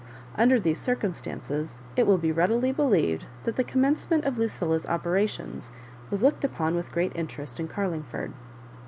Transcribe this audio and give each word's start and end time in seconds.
Under 0.35 0.59
these 0.59 0.79
circumstances 0.79 1.77
it 1.95 2.07
will 2.07 2.17
be 2.17 2.31
readily 2.31 2.71
believed 2.71 3.27
that 3.43 3.55
the 3.55 3.63
commencement 3.63 4.25
of 4.25 4.35
Lucilla's 4.39 4.87
operations 4.87 5.71
was 6.09 6.23
looked 6.23 6.43
upon 6.43 6.73
with 6.73 6.91
great 6.91 7.11
interest 7.15 7.59
in 7.59 7.67
Carlingford. 7.67 8.33